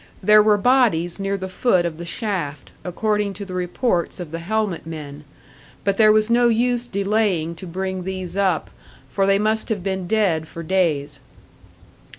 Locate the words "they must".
9.27-9.69